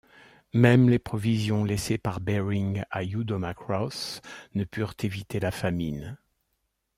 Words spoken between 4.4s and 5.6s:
ne purent éviter la